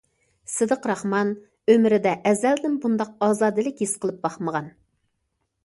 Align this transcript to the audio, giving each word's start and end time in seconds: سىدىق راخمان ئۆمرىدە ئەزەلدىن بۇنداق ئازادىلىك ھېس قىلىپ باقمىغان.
سىدىق 0.51 0.87
راخمان 0.91 1.33
ئۆمرىدە 1.73 2.15
ئەزەلدىن 2.31 2.79
بۇنداق 2.87 3.13
ئازادىلىك 3.29 3.87
ھېس 3.87 3.95
قىلىپ 4.07 4.21
باقمىغان. 4.27 4.75